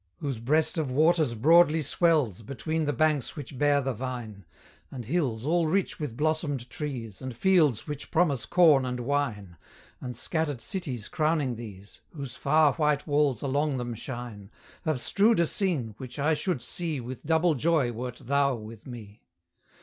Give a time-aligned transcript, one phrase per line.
[0.17, 4.45] Whose breast of waters broadly swells Between the banks which bear the vine,
[4.89, 9.57] And hills all rich with blossomed trees, And fields which promise corn and wine,
[9.99, 14.49] And scattered cities crowning these, Whose far white walls along them shine,
[14.85, 19.21] Have strewed a scene, which I should see With double joy wert THOU with me!